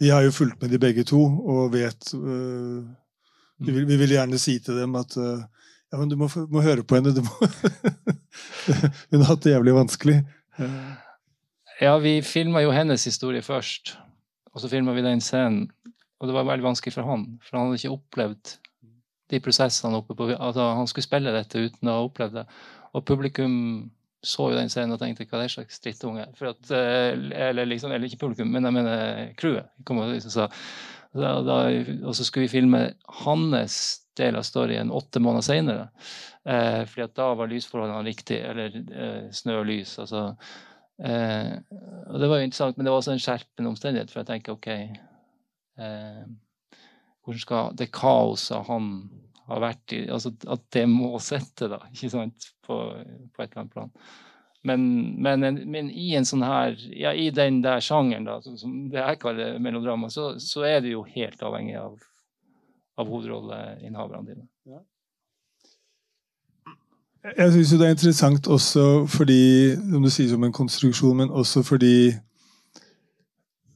[0.00, 4.38] Vi har jo fulgt med de begge to og vet vi, vil, vi, vil, gjerne
[4.38, 5.14] si til dem at
[5.94, 7.14] ja, men du må, må høre på henne.
[7.22, 7.38] Må
[9.14, 10.18] Hun har hatt det jævlig vanskelig.
[11.78, 13.94] Ja, vi filma jo hennes historie først.
[14.54, 15.68] Og så filma vi den scenen
[16.24, 18.54] og det var veldig vanskelig for han, for han hadde ikke opplevd
[19.32, 22.44] de prosessene oppe på altså, Han skulle spille dette uten å ha opplevd det.
[22.96, 23.54] Og publikum
[24.24, 26.24] så jo den scenen og tenkte hva er det slags drittunge?
[26.24, 27.10] Eh,
[27.48, 29.68] eller, liksom, eller ikke publikum, men jeg mener crewet.
[29.84, 30.48] Liksom
[31.14, 31.58] da, da,
[32.08, 32.80] og så skulle vi filme
[33.20, 33.76] hans
[34.20, 35.88] del av storyen åtte måneder seinere.
[36.44, 39.96] Eh, fordi at da var lysforholdene riktige, eller eh, snø og lys.
[40.02, 40.24] altså
[41.02, 41.52] eh,
[42.10, 44.12] og Det var jo interessant, men det var også en skjerpende omstendighet.
[44.12, 44.70] For jeg tenker OK,
[45.78, 46.24] eh,
[47.24, 48.92] hvordan skal det kaoset han
[49.48, 53.64] har vært i altså At det må sette, da, ikke sant, på, på et eller
[53.64, 53.92] annet plan.
[54.64, 54.84] Men,
[55.20, 59.20] men, men, i en sånn her, ja, i den der sjangeren, da, som det jeg
[59.20, 61.98] kaller melodrama, så, så er du jo helt avhengig av,
[62.98, 64.46] av hovedrolleinnehaverne dine.
[64.66, 64.82] Ja.
[67.36, 71.62] Jeg syns det er interessant også fordi, som du sier som en konstruksjon, men også
[71.62, 72.12] fordi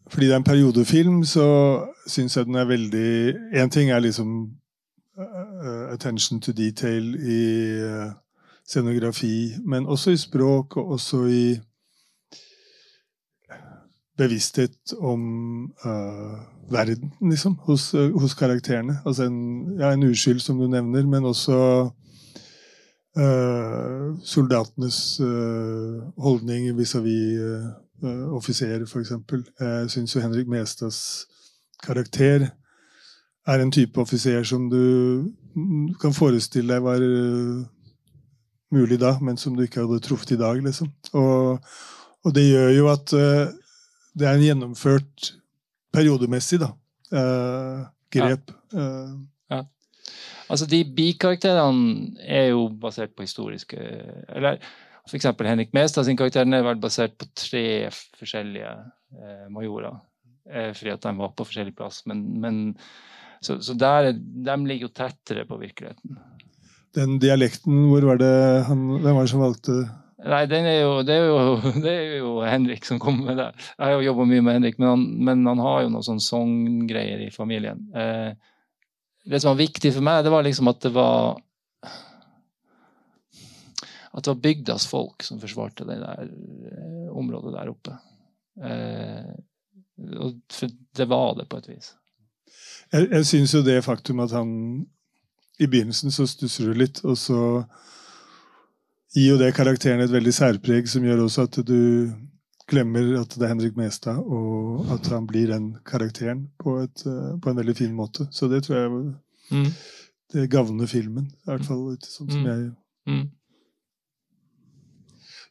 [0.09, 4.51] fordi det er en periodefilm, så syns jeg den er veldig Én ting er liksom
[5.19, 7.43] uh, attention to detail i
[7.85, 8.13] uh,
[8.69, 11.61] scenografi, men også i språk, og også i
[14.19, 15.23] bevissthet om
[15.85, 16.39] uh,
[16.71, 18.99] verden, liksom, hos, hos karakterene.
[19.07, 19.41] Altså en,
[19.79, 21.91] ja, en, uskyld, som du nevner, men også
[24.23, 25.19] soldatenes
[26.23, 29.13] holdning vis-à-vis -vis, uh, offiser, f.eks.
[29.61, 31.27] Jeg syns jo Henrik Mestads
[31.83, 32.51] karakter
[33.49, 35.33] er en type offiser som du
[36.03, 37.65] kan forestille deg var uh,
[38.75, 40.61] mulig da, men som du ikke hadde truffet i dag.
[40.63, 40.91] liksom.
[41.17, 41.65] Og,
[42.25, 43.55] og det gjør jo at uh,
[44.19, 45.33] det er en gjennomført
[45.95, 46.73] periodemessig da,
[48.13, 48.53] grep.
[48.75, 48.91] Ja.
[49.55, 49.63] ja.
[50.49, 54.61] Altså, de bikarakterene er jo basert på historiske Eller
[55.09, 55.29] F.eks.
[55.41, 58.73] Henrik Mestad sin karakter er vel basert på tre forskjellige
[59.17, 60.01] eh, majorer.
[60.49, 62.03] Eh, fordi at de var på forskjellig plass.
[62.09, 62.59] Men, men
[63.41, 66.19] så, så der, de ligger jo tettere på virkeligheten.
[66.97, 68.35] Den dialekten, hvor var det
[68.69, 69.79] han, hvem var det som valgte
[70.19, 71.41] Nei, er jo, det, er jo,
[71.85, 73.49] det, er jo, Henrik som kommer med det.
[73.77, 76.25] Jeg har jo jobba mye med Henrik, men han, men han, har jo noen sånne
[76.25, 77.85] sanggreier i familien.
[77.95, 78.33] Eh,
[79.29, 81.39] det som var viktig for meg, det var liksom at det var
[84.19, 87.95] At det var bygdas folk som forsvarte det der eh, området der oppe.
[88.59, 89.35] Eh,
[90.51, 91.93] for det var det på et vis.
[92.91, 94.51] Jeg, jeg syns jo det faktum at han
[95.61, 97.39] I begynnelsen så stusser du litt, og så
[99.15, 101.79] gir jo det karakteren et veldig særpreg som gjør også at du
[102.69, 107.33] glemmer at det er Henrik Mestad, og at han blir den karakteren på, et, eh,
[107.41, 108.29] på en veldig fin måte.
[108.35, 108.91] Så det tror jeg
[109.57, 109.71] mm.
[110.35, 111.31] det gagner filmen.
[111.47, 112.49] I hvert fall sånn som mm.
[112.51, 112.71] jeg
[113.09, 113.27] mm.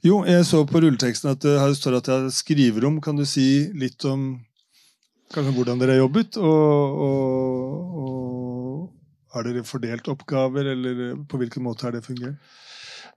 [0.06, 3.00] Jo, jeg så på rulleteksten at det står at jeg skriver om.
[3.02, 4.30] Kan du si litt om
[5.34, 6.38] kanskje hvordan dere har jobbet?
[6.38, 12.38] Og, og, og har dere fordelt oppgaver, eller på hvilken måte har det fungert?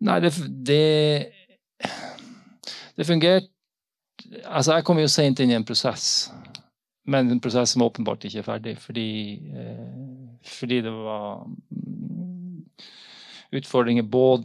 [0.00, 0.32] Nei, det,
[0.66, 0.84] det,
[2.96, 3.50] det fungerte
[4.46, 6.04] Altså, jeg kom jo seint inn i en prosess,
[7.08, 9.06] men en prosess som åpenbart ikke er ferdig, fordi,
[9.56, 11.48] eh, fordi det var
[13.56, 14.44] utfordringer både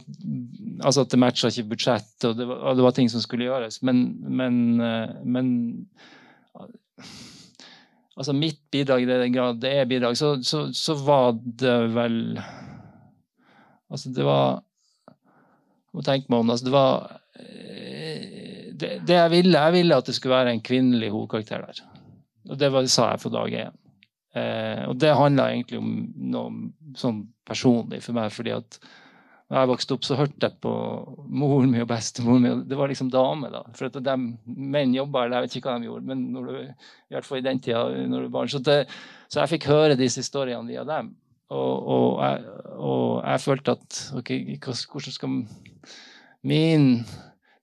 [0.84, 3.46] Altså at det matcha ikke budsjett, og det, var, og det var, ting som skulle
[3.46, 3.78] gjøres.
[3.86, 5.46] Men, men, eh, men
[8.16, 12.40] Altså mitt bidrag i den grad det er bidrag, så, så, så var det vel
[13.92, 14.65] Altså det var
[15.96, 16.52] må tenke meg om.
[16.52, 20.64] Altså, det var eh, det, det, jeg ville, jeg ville at det skulle være en
[20.64, 21.82] kvinnelig hovedkarakter der.
[22.50, 23.80] Og det var, sa jeg fra dag én.
[24.36, 25.90] Eh, og det handla egentlig om
[26.34, 28.78] noe sånn personlig for meg, fordi at
[29.46, 30.70] da jeg vokste opp, så hørte jeg på
[31.38, 32.62] moren min og bestemoren min.
[32.66, 33.60] Det var liksom damer, da.
[33.78, 37.14] For at de, menn jobba eller jeg vet ikke hva de gjorde, men du, i
[37.14, 38.50] hvert fall i den tida når du var barn.
[38.50, 38.80] Så, det,
[39.30, 41.14] så jeg fikk høre disse historiene via dem.
[41.46, 44.32] Og, og, jeg, og jeg, følte at ok,
[44.66, 45.36] hvordan skal
[46.46, 46.88] min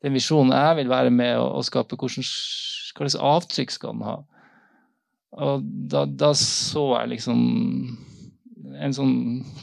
[0.04, 4.08] den visjonen jeg vil være med å, å skape, hvordan, hva slags avtrykk skal den
[4.08, 4.18] ha?
[5.44, 7.44] Og da, da, så jeg liksom
[8.84, 9.16] en sånn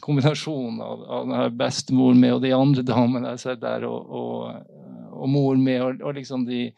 [0.03, 4.11] kombinasjon av, av bestemoren min og de andre damene jeg ser der, og,
[5.11, 6.69] og, moren min, og, og, liksom de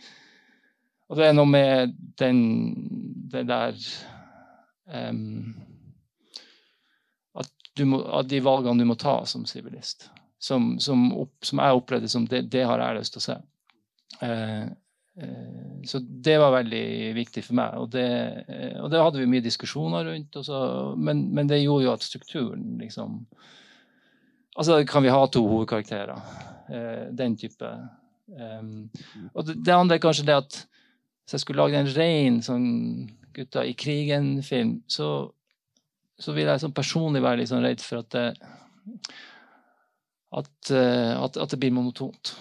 [1.13, 2.39] Og det er noe med den
[3.33, 3.77] det der
[4.89, 5.53] um,
[7.81, 10.11] må, av de valgene du må ta som sivilist.
[10.43, 11.07] Som, som,
[11.45, 13.37] som, jeg opplevde som det, det, har jeg lyst til å se.
[14.27, 14.65] Eh,
[15.23, 16.85] eh, så det var veldig
[17.17, 17.79] viktig for meg.
[17.79, 18.09] Og det,
[18.51, 20.41] eh, og det hadde vi mye diskusjoner rundt.
[20.45, 20.61] Så,
[20.99, 23.25] men, men, det gjorde jo at strukturen liksom
[24.53, 26.19] Altså, kan vi ha to hovedkarakterer?
[26.69, 27.69] Eh, den type.
[28.29, 28.91] Um,
[29.33, 30.59] og det, det, andre er kanskje det at
[31.23, 32.67] hvis jeg skulle lagd en ren sånn
[33.33, 35.07] gutta i krigen-film, så
[36.23, 38.27] så vil jeg sånn personlig være litt sånn redd for at det,
[40.33, 42.35] at, eh, at, at det blir monotont.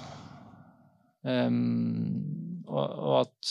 [1.22, 3.50] Um, og, og, at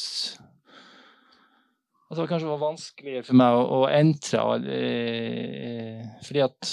[2.11, 4.41] at det kanskje var vanskeligere for meg å, å entre
[4.75, 6.71] eh, fordi at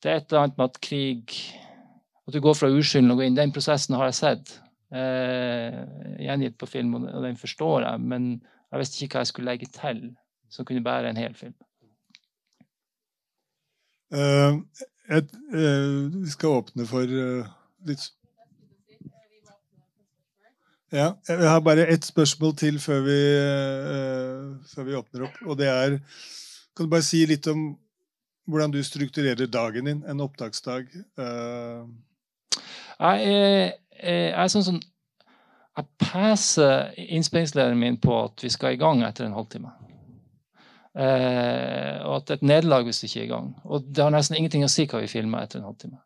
[0.00, 1.34] det er et eller annet med at krig
[2.28, 3.36] At du går fra uskylden og går inn.
[3.36, 4.52] Den prosessen har jeg sett
[4.94, 5.80] eh,
[6.22, 8.28] gjengitt på film, og den forstår jeg, men
[8.70, 10.04] jeg visste ikke hva jeg skulle legge til
[10.50, 11.54] som kunne bære en hel film?
[14.10, 14.58] Uh,
[15.10, 17.46] et, uh, vi skal åpne for uh,
[17.86, 18.10] litt
[20.90, 23.18] Ja, jeg har bare ett spørsmål til før vi,
[24.72, 25.36] før vi åpner opp.
[25.46, 26.00] Og det er
[26.74, 27.78] Kan du bare si litt om
[28.50, 30.02] hvordan du strukturerer dagen din?
[30.02, 30.90] En opptaksdag?
[30.90, 31.86] Jeg
[32.98, 34.80] jeg, jeg er sånn som
[35.78, 39.70] Jeg passer innspillingslederen min på at vi skal i gang etter en halvtime.
[40.98, 43.50] Eh, og at et nederlag hvis du ikke er i gang.
[43.64, 46.00] Og det har nesten ingenting å si hva vi filmer etter en halvtime.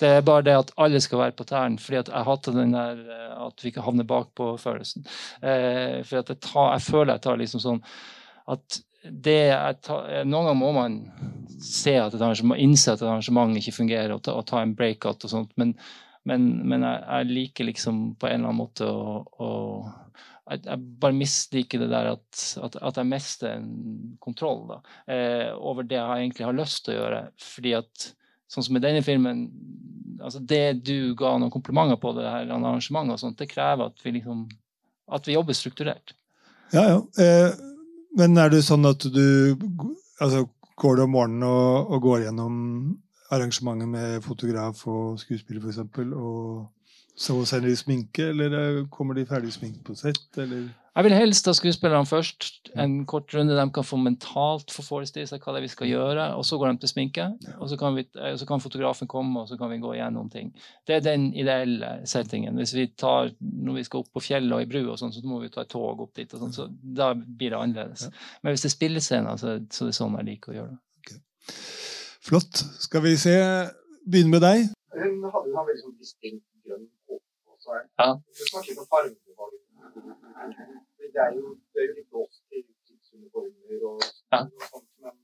[0.00, 2.74] Det er bare det at alle skal være på tærne, fordi at jeg hater den
[2.76, 5.06] der eh, at vi ikke havner bakpå-følelsen.
[5.40, 7.82] Eh, for jeg, tar, jeg, føler jeg tar liksom sånn
[8.50, 9.42] at det
[9.86, 10.98] tar, Noen ganger må man
[11.64, 15.24] se at et innse at et arrangement ikke fungerer, og ta, og ta en breakout
[15.24, 15.72] og sånt, men,
[16.28, 19.50] men, men jeg, jeg, liker liksom på en eller annen måte å, å
[20.50, 25.86] jeg, bare misliker det der at, at, at jeg mister en kontroll da, eh, over
[25.86, 27.20] det jeg egentlig har lyst til å gjøre.
[27.44, 28.08] Fordi at
[28.50, 29.46] sånn som i denne filmen
[30.20, 34.02] altså Det du ga noen komplimenter på, det her arrangementet, og sånt, det krever at
[34.04, 34.42] vi, liksom,
[35.16, 36.12] at vi jobber strukturert.
[36.74, 36.98] Ja, ja.
[37.24, 37.54] Eh,
[38.18, 39.56] men er det sånn at du
[40.20, 40.48] altså,
[40.80, 42.54] Går du om morgenen og, og går gjennom
[43.32, 45.82] arrangementet med fotograf og skuespiller, f.eks.,
[46.16, 46.62] og
[47.20, 50.38] så sender de sminke, eller kommer de ferdig sminket på sett?
[50.40, 50.70] Eller?
[50.96, 52.70] Jeg vil helst ha skuespillerne først.
[52.80, 55.90] En kort runde de kan få mentalt få forestille seg hva det er vi skal
[55.90, 56.24] gjøre.
[56.38, 57.26] Og så går de til sminke,
[57.58, 60.30] og så kan, vi, eh, så kan fotografen komme og så kan vi gå igjennom
[60.32, 60.48] ting.
[60.88, 62.56] Det er den ideelle settingen.
[62.58, 65.22] Hvis vi tar, Når vi skal opp på fjellet og i bru, og sånt så
[65.24, 66.34] må vi ta et tog opp dit.
[66.34, 68.08] og sånt, så Da blir det annerledes.
[68.42, 70.80] Men hvis det er spillescener, så, så det er sånn jeg liker å gjøre det.
[71.04, 71.18] Okay.
[72.20, 72.64] Flott.
[72.80, 73.36] Skal vi se
[74.10, 74.70] Begynne med deg.
[74.96, 76.88] Hun hadde en veldig sånn distinkt grønn.
[78.00, 78.12] Ja.
[78.18, 79.58] Du snakker om fargevalg
[81.14, 84.42] det er jo, det er jo litt låst til tidsuniformer og, ja.
[84.46, 85.14] og sånt, men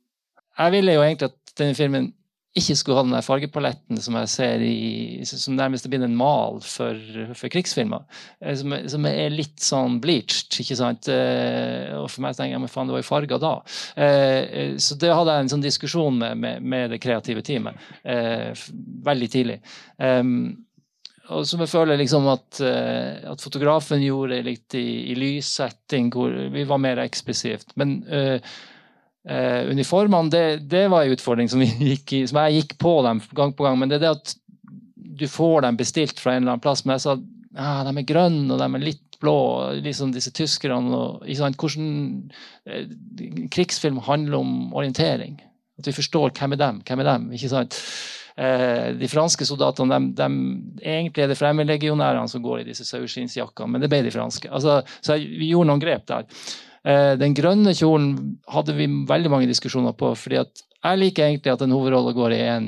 [0.58, 2.14] Jeg ville jo egentlig at denne filmen
[2.56, 6.16] ikke skulle ha den der fargepaletten som jeg ser i, som nærmest er blitt en
[6.16, 6.96] mal for,
[7.36, 8.06] for krigsfilmer.
[8.40, 11.10] Eh, som, som, er litt sånn bleached, ikke sant.
[11.12, 13.52] Eh, og for meg tenker jeg men faen, det var jo farger da.
[14.00, 17.76] Eh, så det hadde jeg en sånn diskusjon med, med, med det kreative teamet
[19.04, 19.60] veldig tidlig.
[20.00, 20.65] Um,
[21.34, 26.32] og som jeg føler liksom at, uh, at fotografen gjorde litt i, i lyssetting, hvor
[26.54, 27.72] vi var mer eksplisitt.
[27.80, 28.36] Men uh,
[29.30, 33.22] uh, uniformene, det, det, var en utfordring som, gikk i, som, jeg gikk på dem
[33.36, 33.80] gang på gang.
[33.80, 34.36] Men det er det at
[35.16, 36.84] du får dem bestilt fra en eller annen plass.
[36.84, 37.16] Men jeg sa
[37.56, 39.38] ja, de er grønne og de er litt blå,
[39.80, 40.92] liksom disse tyskerne.
[40.92, 41.24] Og,
[41.56, 42.28] Hvordan
[43.52, 45.40] krigsfilm handler om orientering.
[45.78, 47.32] At vi forstår hvem er dem, hvem er dem.
[47.36, 47.80] ikke sant?
[48.36, 50.26] Eh, de franske soldatene de, de,
[50.84, 54.50] Egentlig er det fremmedlegionærene som går i disse saueskinnsjakkene, men det ble de franske.
[54.52, 56.28] Altså, så vi gjorde noen grep der.
[56.86, 58.12] Eh, den grønne kjolen
[58.52, 60.12] hadde vi veldig mange diskusjoner på.
[60.14, 62.66] fordi at jeg liker egentlig at en hovedrolle går i én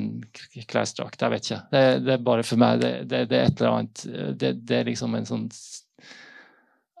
[0.67, 1.21] klesdrakt.
[1.21, 1.61] Jeg vet ikke.
[1.71, 2.81] Det, det, er bare for meg.
[2.81, 4.05] Det, det, det er et eller annet
[4.41, 5.45] det, er liksom en sånn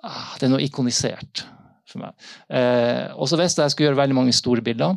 [0.05, 1.43] ah, Det er noe ikonisert
[1.89, 2.29] for meg.
[2.53, 4.95] Eh, og så visste jeg jeg skulle gjøre veldig mange store bilder.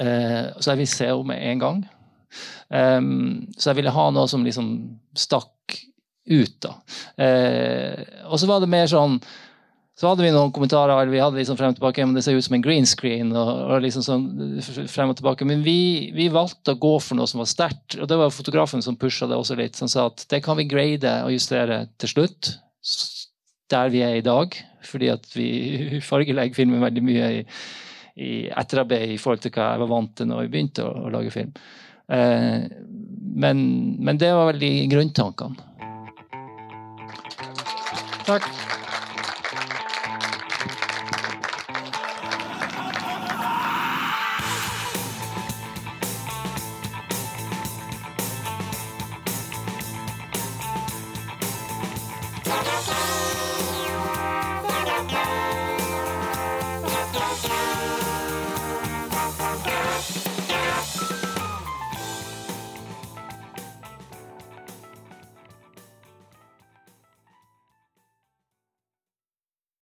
[0.00, 1.82] Eh, så jeg vil se henne med en gang.
[2.68, 4.72] Um, så jeg ville ha noe som liksom
[5.18, 5.78] stakk
[6.30, 6.74] ut, da.
[7.18, 9.18] Uh, og så var det mer sånn
[10.00, 12.38] så hadde vi noen kommentarer eller vi hadde liksom frem og tilbake, men det ser
[12.38, 13.34] ut som en green screen.
[13.36, 14.22] og, og liksom sånn
[14.88, 17.98] frem og tilbake, Men vi, vi, valgte å gå for noe som var sterkt.
[18.00, 19.76] Og det var fotografen som pusha det også litt.
[19.76, 22.54] Som sa at det kan vi grade og justere til slutt.
[23.68, 24.56] Der vi er i dag.
[24.88, 25.50] Fordi at vi
[26.10, 27.44] fargelegger filmen veldig mye i,
[28.16, 31.12] i etterarbeid i forhold til hva jeg var vant til når vi begynte å, å
[31.12, 31.52] lage film.
[32.10, 32.64] Eh,
[33.34, 33.64] men,
[34.04, 35.68] men det var vel de grunntankene.
[38.26, 38.46] Takk.